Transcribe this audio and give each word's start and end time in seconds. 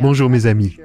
Bonjour 0.00 0.30
mes 0.30 0.46
amis. 0.46 0.76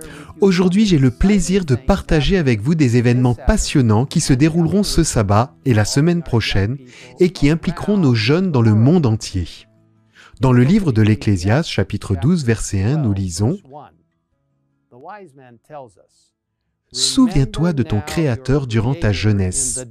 Aujourd'hui, 0.42 0.86
j'ai 0.86 0.98
le 0.98 1.12
plaisir 1.12 1.64
de 1.64 1.76
partager 1.76 2.38
avec 2.38 2.60
vous 2.60 2.76
des 2.76 2.98
événements 2.98 3.36
passionnants 3.36 4.06
qui 4.06 4.20
se 4.20 4.34
dérouleront 4.34 4.84
ce 4.84 5.04
sabbat 5.04 5.56
et 5.64 5.74
la 5.74 5.86
semaine 5.86 6.24
prochaine 6.24 6.78
et 7.20 7.30
qui 7.30 7.50
impliqueront 7.50 7.98
nos 7.98 8.16
jeunes 8.16 8.52
dans 8.52 8.62
le 8.62 8.74
monde 8.74 9.06
entier. 9.06 9.48
Dans 10.42 10.52
le 10.52 10.64
livre 10.64 10.92
de 10.92 11.02
l'Ecclésiaste, 11.02 11.70
chapitre 11.70 12.16
12, 12.16 12.46
verset 12.46 12.82
1, 12.82 12.98
nous 12.98 13.14
lisons 13.14 13.58
Souviens-toi 16.92 17.74
de 17.74 17.84
ton 17.84 18.02
Créateur 18.02 18.68
durant 18.68 18.96
ta 18.96 19.12
jeunesse. 19.12 19.86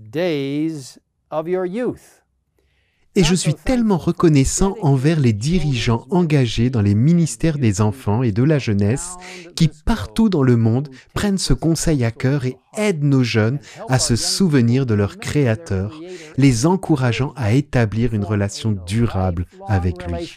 Et 3.17 3.23
je 3.23 3.35
suis 3.35 3.55
tellement 3.55 3.97
reconnaissant 3.97 4.77
envers 4.83 5.21
les 5.21 5.33
dirigeants 5.33 6.07
engagés 6.11 6.69
dans 6.69 6.81
les 6.81 6.97
ministères 6.97 7.59
des 7.59 7.81
enfants 7.81 8.23
et 8.23 8.33
de 8.33 8.43
la 8.43 8.59
jeunesse 8.59 9.15
qui 9.55 9.71
partout 9.85 10.29
dans 10.29 10.43
le 10.43 10.57
monde 10.57 10.89
prennent 11.13 11.39
ce 11.39 11.55
conseil 11.55 12.05
à 12.05 12.11
cœur 12.11 12.45
et 12.45 12.57
aident 12.77 13.05
nos 13.05 13.23
jeunes 13.23 13.61
à 13.89 13.99
se 14.01 14.17
souvenir 14.17 14.85
de 14.85 14.95
leur 14.95 15.19
Créateur, 15.19 16.01
les 16.37 16.67
encourageant 16.67 17.33
à 17.37 17.53
établir 17.53 18.15
une 18.15 18.25
relation 18.25 18.73
durable 18.73 19.47
avec 19.69 20.07
lui. 20.07 20.35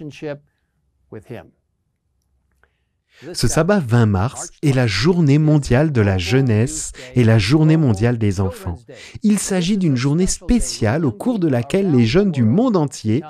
Ce 3.33 3.47
sabbat 3.47 3.79
20 3.79 4.05
mars 4.05 4.51
est 4.61 4.73
la 4.73 4.85
journée 4.85 5.39
mondiale 5.39 5.91
de 5.91 6.01
la 6.01 6.17
jeunesse 6.17 6.91
et 7.15 7.23
la 7.23 7.39
journée 7.39 7.77
mondiale 7.77 8.17
des 8.17 8.39
enfants. 8.39 8.77
Il 9.23 9.39
s'agit 9.39 9.77
d'une 9.77 9.95
journée 9.95 10.27
spéciale 10.27 11.05
au 11.05 11.11
cours 11.11 11.39
de 11.39 11.47
laquelle 11.47 11.91
les 11.91 12.05
jeunes 12.05 12.31
du 12.31 12.43
monde 12.43 12.77
entier 12.77 13.23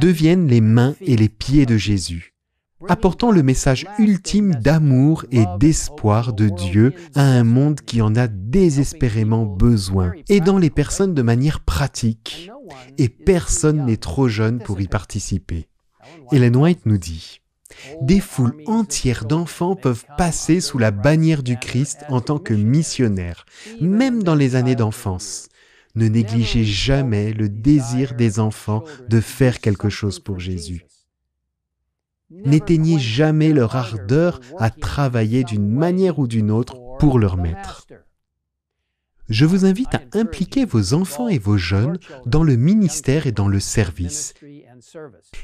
deviennent 0.00 0.48
les 0.48 0.60
mains 0.60 0.94
et 1.00 1.16
les 1.16 1.30
pieds 1.30 1.64
de 1.64 1.76
Jésus, 1.78 2.34
apportant 2.88 3.30
le 3.30 3.42
message 3.42 3.86
ultime 3.98 4.54
d'amour 4.56 5.24
et 5.30 5.44
d'espoir 5.58 6.34
de 6.34 6.48
Dieu 6.48 6.92
à 7.14 7.22
un 7.22 7.44
monde 7.44 7.80
qui 7.80 8.02
en 8.02 8.14
a 8.14 8.28
désespérément 8.28 9.46
besoin, 9.46 10.12
aidant 10.28 10.58
les 10.58 10.70
personnes 10.70 11.14
de 11.14 11.22
manière 11.22 11.60
pratique. 11.60 12.50
Et 12.98 13.08
personne 13.08 13.86
n'est 13.86 13.96
trop 13.96 14.28
jeune 14.28 14.58
pour 14.58 14.80
y 14.80 14.88
participer. 14.88 15.68
Ellen 16.32 16.56
White 16.56 16.86
nous 16.86 16.98
dit, 16.98 17.41
des 18.00 18.20
foules 18.20 18.56
entières 18.66 19.24
d'enfants 19.24 19.76
peuvent 19.76 20.04
passer 20.16 20.60
sous 20.60 20.78
la 20.78 20.90
bannière 20.90 21.42
du 21.42 21.58
Christ 21.58 22.04
en 22.08 22.20
tant 22.20 22.38
que 22.38 22.54
missionnaires, 22.54 23.46
même 23.80 24.22
dans 24.22 24.34
les 24.34 24.56
années 24.56 24.76
d'enfance. 24.76 25.48
Ne 25.94 26.08
négligez 26.08 26.64
jamais 26.64 27.32
le 27.32 27.48
désir 27.48 28.14
des 28.14 28.40
enfants 28.40 28.82
de 29.08 29.20
faire 29.20 29.60
quelque 29.60 29.90
chose 29.90 30.18
pour 30.20 30.40
Jésus. 30.40 30.86
N'éteignez 32.30 32.98
jamais 32.98 33.52
leur 33.52 33.76
ardeur 33.76 34.40
à 34.58 34.70
travailler 34.70 35.44
d'une 35.44 35.68
manière 35.68 36.18
ou 36.18 36.26
d'une 36.26 36.50
autre 36.50 36.76
pour 36.98 37.18
leur 37.18 37.36
maître. 37.36 37.86
Je 39.28 39.46
vous 39.46 39.64
invite 39.64 39.94
à 39.94 40.02
impliquer 40.12 40.64
vos 40.64 40.94
enfants 40.94 41.28
et 41.28 41.38
vos 41.38 41.56
jeunes 41.56 41.98
dans 42.26 42.42
le 42.42 42.56
ministère 42.56 43.26
et 43.26 43.32
dans 43.32 43.48
le 43.48 43.60
service. 43.60 44.34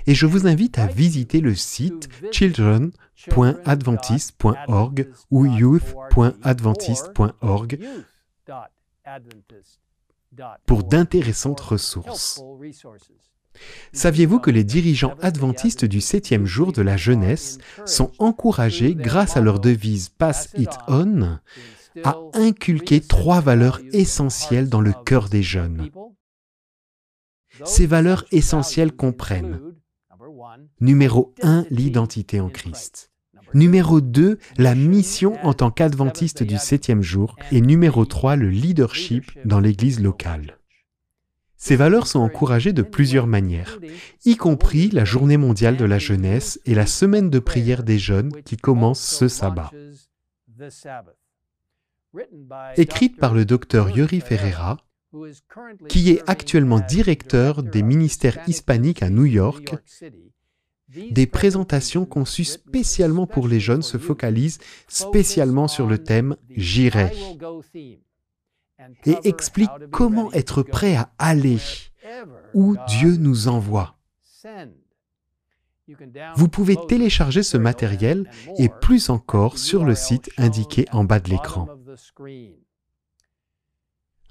Et 0.07 0.15
je 0.15 0.27
vous 0.27 0.47
invite 0.47 0.79
à 0.79 0.87
visiter 0.87 1.41
le 1.41 1.55
site 1.55 2.09
children.adventist.org 2.33 5.09
ou 5.31 5.47
youth.adventist.org 5.47 7.79
pour 10.67 10.85
d'intéressantes 10.85 11.61
ressources. 11.61 12.43
Saviez-vous 13.93 14.39
que 14.39 14.51
les 14.51 14.65
dirigeants 14.65 15.17
adventistes 15.21 15.85
du 15.85 16.01
septième 16.01 16.47
jour 16.47 16.73
de 16.73 16.83
la 16.83 16.97
jeunesse 16.97 17.59
sont 17.87 18.13
encouragés, 18.19 18.95
grâce 18.95 19.37
à 19.37 19.41
leur 19.41 19.59
devise 19.59 20.11
Pass 20.11 20.51
It 20.57 20.71
On, 20.87 21.39
à 22.05 22.19
inculquer 22.35 23.01
trois 23.01 23.41
valeurs 23.41 23.81
essentielles 23.93 24.69
dans 24.69 24.81
le 24.81 24.93
cœur 24.93 25.29
des 25.29 25.43
jeunes. 25.43 25.91
Ces 27.65 27.87
valeurs 27.87 28.25
essentielles 28.31 28.93
comprennent 28.93 29.61
Numéro 30.81 31.35
1, 31.43 31.67
l'identité 31.71 32.41
en 32.41 32.49
Christ. 32.49 33.11
Numéro 33.55 34.01
2, 34.01 34.39
la 34.59 34.75
mission 34.75 35.37
en 35.43 35.55
tant 35.55 35.71
qu'adventiste 35.71 36.43
du 36.43 36.59
septième 36.59 37.03
jour. 37.03 37.37
Et 37.51 37.61
numéro 37.61 38.05
3, 38.05 38.37
le 38.37 38.49
leadership 38.49 39.33
dans 39.45 39.61
l'Église 39.61 40.01
locale. 40.01 40.59
Ces 41.57 41.75
valeurs 41.75 42.07
sont 42.07 42.21
encouragées 42.21 42.73
de 42.73 42.83
plusieurs 42.83 43.27
manières, 43.27 43.81
y 44.25 44.37
compris 44.37 44.91
la 44.91 45.05
journée 45.05 45.37
mondiale 45.37 45.77
de 45.77 45.85
la 45.85 45.99
jeunesse 45.99 46.61
et 46.67 46.75
la 46.75 46.87
semaine 46.87 47.31
de 47.31 47.41
prière 47.41 47.83
des 47.83 47.99
jeunes 47.99 48.31
qui 48.45 48.57
commence 48.57 49.01
ce 49.01 49.27
sabbat. 49.27 49.73
Écrite 52.77 53.17
par 53.17 53.35
le 53.35 53.45
docteur 53.45 53.97
Yuri 53.97 54.21
Ferreira, 54.21 54.79
qui 55.89 56.11
est 56.11 56.23
actuellement 56.29 56.81
directeur 56.81 57.63
des 57.63 57.83
ministères 57.83 58.39
hispaniques 58.47 59.03
à 59.03 59.11
New 59.11 59.25
York, 59.25 59.75
des 60.89 61.27
présentations 61.27 62.07
conçues 62.07 62.45
spécialement 62.45 63.27
pour 63.27 63.47
les 63.47 63.61
jeunes 63.61 63.83
se 63.83 63.99
focalisent 63.99 64.59
spécialement 64.87 65.69
sur 65.69 65.87
le 65.87 65.99
thème 65.99 66.37
J'irai 66.51 67.13
et 69.05 69.17
expliquent 69.25 69.91
comment 69.91 70.33
être 70.33 70.63
prêt 70.63 70.97
à 70.97 71.11
aller 71.19 71.59
où 72.55 72.77
Dieu 72.87 73.17
nous 73.17 73.49
envoie. 73.49 73.99
Vous 76.37 76.49
pouvez 76.49 76.77
télécharger 76.87 77.43
ce 77.43 77.57
matériel 77.57 78.31
et 78.59 78.69
plus 78.69 79.11
encore 79.11 79.59
sur 79.59 79.85
le 79.85 79.95
site 79.95 80.31
indiqué 80.37 80.87
en 80.93 81.05
bas 81.05 81.21
de 81.21 81.31
l'écran. 81.31 81.69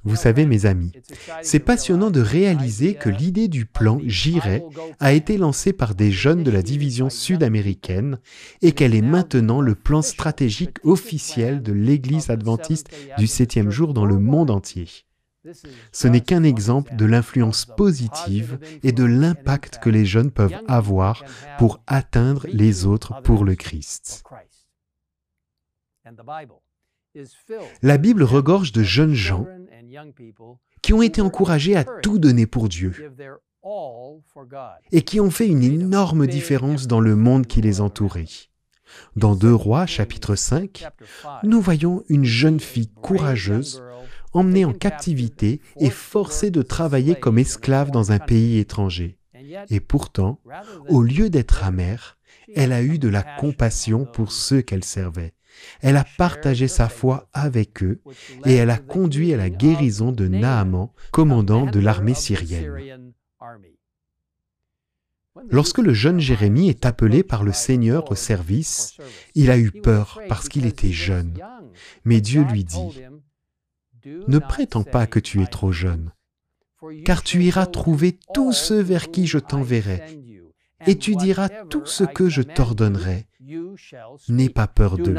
Vous 0.04 0.16
savez, 0.16 0.46
mes 0.46 0.66
amis, 0.66 0.94
c'est 1.42 1.60
passionnant 1.60 2.12
de 2.12 2.22
réaliser 2.22 2.94
que 2.94 3.10
l'idée 3.10 3.48
du 3.48 3.66
plan 3.66 4.00
J'irai 4.06 4.64
a 5.00 5.12
été 5.12 5.38
lancée 5.38 5.74
par 5.74 5.96
des 5.96 6.12
jeunes 6.12 6.44
de 6.44 6.52
la 6.52 6.62
division 6.62 7.10
sud-américaine 7.10 8.20
et 8.62 8.72
qu'elle 8.72 8.96
est 8.96 9.02
maintenant 9.02 9.60
le 9.60 9.76
plan 9.76 10.02
stratégique 10.02 10.78
officiel 10.86 11.62
de 11.62 11.74
l'Église 11.74 12.30
adventiste 12.30 12.90
du 13.18 13.28
septième 13.28 13.72
jour 13.72 13.94
dans 13.94 14.06
le 14.06 14.18
monde 14.18 14.52
entier. 14.52 14.88
Ce 15.92 16.08
n'est 16.08 16.22
qu'un 16.22 16.44
exemple 16.44 16.96
de 16.96 17.06
l'influence 17.06 17.66
positive 17.66 18.60
et 18.84 18.92
de 18.92 19.04
l'impact 19.04 19.80
que 19.80 19.90
les 19.90 20.06
jeunes 20.06 20.32
peuvent 20.32 20.60
avoir 20.68 21.24
pour 21.58 21.82
atteindre 21.88 22.46
les 22.52 22.86
autres 22.86 23.22
pour 23.24 23.46
le 23.46 23.56
Christ. 23.56 24.24
La 27.82 27.98
Bible 27.98 28.24
regorge 28.24 28.72
de 28.72 28.84
jeunes 28.84 29.14
gens 29.14 29.46
qui 30.82 30.94
ont 30.94 31.02
été 31.02 31.22
encouragés 31.22 31.76
à 31.76 31.84
tout 31.84 32.20
donner 32.20 32.46
pour 32.46 32.70
Dieu 32.70 32.94
et 34.92 35.02
qui 35.02 35.20
ont 35.20 35.32
fait 35.32 35.48
une 35.48 35.64
énorme 35.64 36.28
différence 36.28 36.88
dans 36.88 37.00
le 37.00 37.16
monde 37.16 37.48
qui 37.48 37.62
les 37.62 37.82
entourait. 37.82 38.26
Dans 39.16 39.36
2 39.36 39.54
Rois 39.54 39.86
chapitre 39.86 40.36
5, 40.36 40.86
nous 41.44 41.60
voyons 41.60 42.04
une 42.08 42.26
jeune 42.26 42.60
fille 42.60 42.90
courageuse 43.02 43.84
emmenée 44.34 44.66
en 44.66 44.74
captivité 44.74 45.62
et 45.78 45.90
forcée 45.90 46.52
de 46.52 46.62
travailler 46.62 47.16
comme 47.16 47.40
esclave 47.40 47.92
dans 47.92 48.12
un 48.12 48.20
pays 48.20 48.60
étranger. 48.60 49.18
Et 49.70 49.80
pourtant, 49.80 50.40
au 50.90 51.02
lieu 51.02 51.30
d'être 51.30 51.64
amère, 51.64 52.18
elle 52.56 52.72
a 52.72 52.82
eu 52.82 53.00
de 53.00 53.10
la 53.10 53.24
compassion 53.24 54.06
pour 54.06 54.32
ceux 54.32 54.62
qu'elle 54.62 54.84
servait. 54.84 55.34
Elle 55.82 55.98
a 55.98 56.06
partagé 56.18 56.68
sa 56.68 56.90
foi 56.90 57.30
avec 57.34 57.84
eux 57.84 58.02
et 58.46 58.56
elle 58.56 58.70
a 58.70 58.78
conduit 58.78 59.34
à 59.34 59.38
la 59.38 59.50
guérison 59.50 60.12
de 60.12 60.28
Naaman, 60.28 60.92
commandant 61.12 61.66
de 61.66 61.80
l'armée 61.80 62.14
syrienne. 62.14 63.14
Lorsque 65.50 65.78
le 65.80 65.94
jeune 65.94 66.20
Jérémie 66.20 66.70
est 66.70 66.86
appelé 66.86 67.24
par 67.24 67.44
le 67.44 67.54
Seigneur 67.54 68.12
au 68.12 68.16
service, 68.16 68.98
il 69.36 69.52
a 69.52 69.58
eu 69.58 69.72
peur 69.72 70.20
parce 70.28 70.50
qu'il 70.50 70.66
était 70.66 70.92
jeune. 70.92 71.38
Mais 72.06 72.22
Dieu 72.22 72.44
lui 72.44 72.64
dit, 72.64 73.04
Ne 74.28 74.40
prétends 74.40 74.84
pas 74.84 75.08
que 75.08 75.20
tu 75.20 75.42
es 75.42 75.48
trop 75.48 75.72
jeune, 75.72 76.12
car 77.06 77.24
tu 77.24 77.44
iras 77.44 77.66
trouver 77.66 78.18
tous 78.34 78.54
ceux 78.54 78.82
vers 78.82 79.12
qui 79.12 79.28
je 79.28 79.38
t'enverrai, 79.38 80.20
et 80.86 80.98
tu 80.98 81.16
diras 81.16 81.50
tout 81.50 81.86
ce 81.86 82.04
que 82.04 82.30
je 82.30 82.42
t'ordonnerai. 82.42 83.28
N'aie 84.30 84.50
pas 84.50 84.68
peur 84.68 84.98
d'eux, 84.98 85.16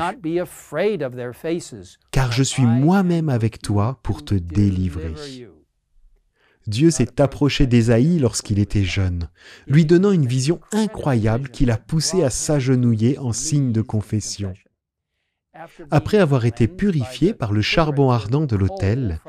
car 2.10 2.32
je 2.32 2.42
suis 2.42 2.64
moi-même 2.64 3.28
avec 3.28 3.60
toi 3.60 4.00
pour 4.02 4.24
te 4.24 4.34
délivrer. 4.34 5.14
Dieu 6.66 6.90
s'est 6.90 7.20
approché 7.20 7.66
d'Ésaïe 7.66 8.18
lorsqu'il 8.18 8.58
était 8.58 8.84
jeune, 8.84 9.30
lui 9.66 9.86
donnant 9.86 10.12
une 10.12 10.26
vision 10.26 10.60
incroyable 10.72 11.48
qui 11.48 11.64
l'a 11.64 11.78
poussé 11.78 12.22
à 12.22 12.28
s'agenouiller 12.28 13.18
en 13.18 13.32
signe 13.32 13.72
de 13.72 13.80
confession. 13.80 14.52
Après 15.90 16.18
avoir 16.18 16.44
été 16.44 16.68
purifié 16.68 17.32
par 17.32 17.52
le 17.52 17.62
charbon 17.62 18.10
ardent 18.10 18.44
de 18.44 18.54
l'autel, 18.54 19.20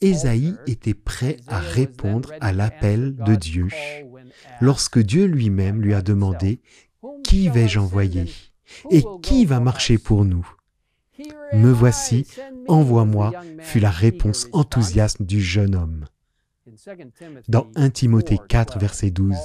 Ésaïe 0.00 0.56
était 0.66 0.94
prêt 0.94 1.36
à 1.46 1.60
répondre 1.60 2.32
à 2.40 2.52
l'appel 2.52 3.14
de 3.14 3.34
Dieu. 3.34 3.68
lorsque 4.60 4.98
Dieu 4.98 5.26
lui-même 5.26 5.82
lui 5.82 5.92
a 5.94 6.02
demandé 6.02 6.60
Qui 7.24 7.48
vais-je 7.50 7.78
envoyer 7.78 8.32
Et 8.90 9.02
qui 9.22 9.44
va 9.44 9.60
marcher 9.60 9.98
pour 9.98 10.24
nous? 10.24 10.46
Me 11.52 11.70
voici, 11.70 12.26
envoie-moi, 12.68 13.32
fut 13.60 13.80
la 13.80 13.90
réponse 13.90 14.48
enthousiaste 14.52 15.22
du 15.22 15.40
jeune 15.40 15.74
homme. 15.74 16.06
Dans 17.48 17.68
1 17.76 17.90
Timothée 17.90 18.38
4, 18.48 18.78
verset 18.78 19.10
12, 19.10 19.36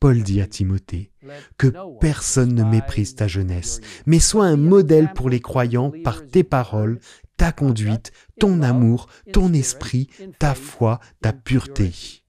Paul 0.00 0.22
dit 0.22 0.40
à 0.40 0.46
Timothée, 0.46 1.10
Que 1.58 1.72
personne 2.00 2.54
ne 2.54 2.64
méprise 2.64 3.14
ta 3.14 3.26
jeunesse, 3.26 3.80
mais 4.06 4.20
sois 4.20 4.46
un 4.46 4.56
modèle 4.56 5.12
pour 5.12 5.28
les 5.28 5.40
croyants 5.40 5.92
par 6.04 6.26
tes 6.26 6.44
paroles, 6.44 7.00
ta 7.36 7.52
conduite, 7.52 8.12
ton 8.38 8.62
amour, 8.62 9.08
ton 9.32 9.52
esprit, 9.52 10.08
ta 10.38 10.54
foi, 10.54 11.00
ta 11.20 11.32
pureté. 11.32 12.21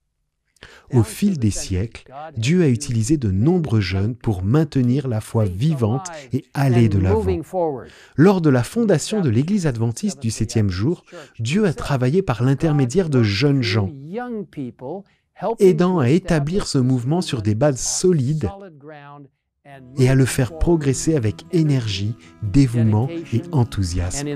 Au 0.94 1.04
fil 1.04 1.38
des 1.38 1.52
siècles, 1.52 2.06
Dieu 2.38 2.64
a 2.64 2.68
utilisé 2.68 3.18
de 3.18 3.32
nombreux 3.32 3.82
jeunes 3.82 4.16
pour 4.16 4.44
maintenir 4.44 5.08
la 5.08 5.22
foi 5.22 5.46
vivante 5.46 6.08
et 6.32 6.46
aller 6.54 6.90
de 6.90 7.00
l'avant. 7.00 7.26
Lors 8.16 8.42
de 8.42 8.50
la 8.50 8.64
fondation 8.64 9.22
de 9.22 9.30
l'Église 9.30 9.68
adventiste 9.68 10.22
du 10.22 10.32
septième 10.32 10.70
jour, 10.70 11.04
Dieu 11.40 11.66
a 11.66 11.74
travaillé 11.74 12.22
par 12.22 12.44
l'intermédiaire 12.44 13.10
de 13.10 13.24
jeunes 13.24 13.64
gens, 13.64 13.92
aidant 15.60 16.00
à 16.00 16.10
établir 16.10 16.68
ce 16.68 16.78
mouvement 16.78 17.22
sur 17.22 17.42
des 17.42 17.56
bases 17.56 17.80
solides 17.80 18.50
et 19.98 20.10
à 20.10 20.16
le 20.16 20.26
faire 20.26 20.58
progresser 20.58 21.16
avec 21.16 21.46
énergie, 21.52 22.16
dévouement 22.42 23.08
et 23.32 23.42
enthousiasme 23.52 24.28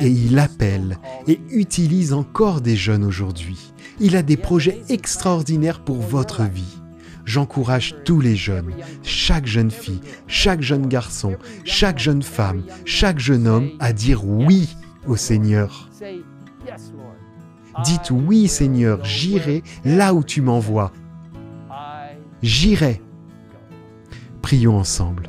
et 0.00 0.08
il 0.08 0.38
appelle 0.38 0.98
et 1.26 1.40
utilise 1.50 2.12
encore 2.12 2.60
des 2.60 2.76
jeunes 2.76 3.04
aujourd'hui. 3.04 3.72
Il 4.00 4.16
a 4.16 4.22
des 4.22 4.36
projets 4.36 4.82
extraordinaires 4.88 5.80
pour 5.80 6.00
votre 6.00 6.44
vie. 6.44 6.78
J'encourage 7.24 7.96
tous 8.04 8.20
les 8.20 8.36
jeunes, 8.36 8.72
chaque 9.02 9.46
jeune 9.46 9.72
fille, 9.72 10.00
chaque 10.28 10.62
jeune 10.62 10.86
garçon, 10.86 11.36
chaque 11.64 11.98
jeune 11.98 12.22
femme, 12.22 12.62
chaque 12.84 13.18
jeune 13.18 13.48
homme 13.48 13.70
à 13.80 13.92
dire 13.92 14.24
oui 14.24 14.76
au 15.06 15.16
Seigneur. 15.16 15.90
Dites 17.84 18.10
oui 18.10 18.46
Seigneur, 18.46 19.04
j'irai 19.04 19.62
là 19.84 20.14
où 20.14 20.22
tu 20.22 20.40
m'envoies. 20.40 20.92
J'irai. 22.42 23.02
Prions 24.40 24.78
ensemble. 24.78 25.28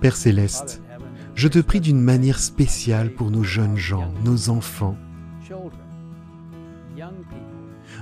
Père 0.00 0.16
céleste, 0.16 0.82
je 1.40 1.48
te 1.48 1.58
prie 1.58 1.80
d'une 1.80 2.02
manière 2.02 2.38
spéciale 2.38 3.14
pour 3.14 3.30
nos 3.30 3.42
jeunes 3.42 3.78
gens, 3.78 4.12
nos 4.26 4.50
enfants, 4.50 4.98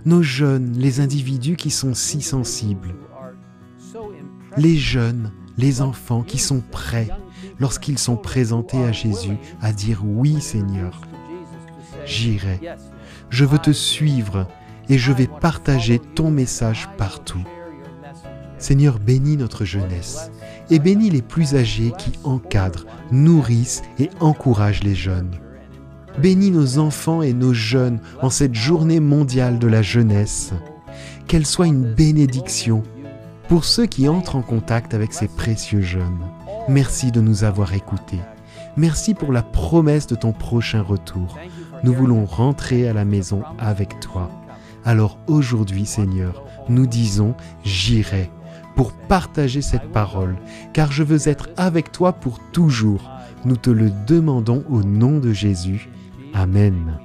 nos 0.04 0.22
jeunes, 0.24 0.72
les 0.72 0.98
individus 0.98 1.54
qui 1.54 1.70
sont 1.70 1.94
si 1.94 2.20
sensibles, 2.20 2.96
les 4.56 4.76
jeunes, 4.76 5.30
les 5.56 5.82
enfants 5.82 6.22
qui 6.22 6.38
sont 6.38 6.60
prêts 6.72 7.10
lorsqu'ils 7.60 8.00
sont 8.00 8.16
présentés 8.16 8.82
à 8.82 8.90
Jésus 8.90 9.36
à 9.60 9.72
dire 9.72 10.02
oui 10.04 10.40
Seigneur, 10.40 11.00
j'irai, 12.04 12.58
je 13.30 13.44
veux 13.44 13.60
te 13.60 13.70
suivre 13.70 14.48
et 14.88 14.98
je 14.98 15.12
vais 15.12 15.28
partager 15.28 16.00
ton 16.00 16.32
message 16.32 16.88
partout. 16.98 17.44
Seigneur, 18.58 18.98
bénis 18.98 19.36
notre 19.36 19.64
jeunesse 19.64 20.32
et 20.70 20.78
bénis 20.78 21.10
les 21.10 21.22
plus 21.22 21.54
âgés 21.54 21.92
qui 21.98 22.12
encadrent, 22.24 22.86
nourrissent 23.10 23.82
et 23.98 24.10
encouragent 24.20 24.82
les 24.82 24.94
jeunes. 24.94 25.30
Bénis 26.20 26.50
nos 26.50 26.78
enfants 26.78 27.22
et 27.22 27.32
nos 27.32 27.54
jeunes 27.54 28.00
en 28.22 28.30
cette 28.30 28.54
journée 28.54 29.00
mondiale 29.00 29.58
de 29.58 29.68
la 29.68 29.82
jeunesse. 29.82 30.52
Qu'elle 31.26 31.46
soit 31.46 31.66
une 31.66 31.92
bénédiction 31.94 32.82
pour 33.48 33.64
ceux 33.64 33.86
qui 33.86 34.08
entrent 34.08 34.36
en 34.36 34.42
contact 34.42 34.94
avec 34.94 35.12
ces 35.12 35.28
précieux 35.28 35.80
jeunes. 35.80 36.18
Merci 36.68 37.12
de 37.12 37.20
nous 37.20 37.44
avoir 37.44 37.72
écoutés. 37.74 38.20
Merci 38.76 39.14
pour 39.14 39.32
la 39.32 39.42
promesse 39.42 40.06
de 40.06 40.14
ton 40.14 40.32
prochain 40.32 40.82
retour. 40.82 41.38
Nous 41.84 41.92
voulons 41.92 42.24
rentrer 42.24 42.88
à 42.88 42.92
la 42.92 43.04
maison 43.04 43.42
avec 43.58 44.00
toi. 44.00 44.30
Alors 44.84 45.18
aujourd'hui, 45.26 45.86
Seigneur, 45.86 46.44
nous 46.68 46.86
disons, 46.86 47.34
j'irai 47.64 48.30
pour 48.78 48.92
partager 48.92 49.60
cette 49.60 49.90
parole, 49.90 50.36
car 50.72 50.92
je 50.92 51.02
veux 51.02 51.28
être 51.28 51.48
avec 51.56 51.90
toi 51.90 52.12
pour 52.12 52.38
toujours. 52.52 53.10
Nous 53.44 53.56
te 53.56 53.70
le 53.70 53.90
demandons 54.06 54.62
au 54.70 54.84
nom 54.84 55.18
de 55.18 55.32
Jésus. 55.32 55.88
Amen. 56.32 56.96